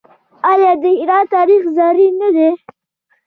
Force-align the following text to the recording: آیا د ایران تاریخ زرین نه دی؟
آیا 0.51 0.71
د 0.83 0.85
ایران 0.99 1.25
تاریخ 1.35 1.63
زرین 1.77 2.13
نه 2.21 2.29
دی؟ 2.35 2.49